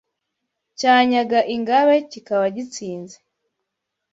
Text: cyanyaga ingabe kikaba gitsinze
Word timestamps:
cyanyaga 0.79 1.39
ingabe 1.55 1.95
kikaba 2.11 2.45
gitsinze 2.55 3.17